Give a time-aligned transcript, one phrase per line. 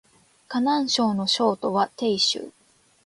[0.47, 2.51] 河南省の省都は鄭州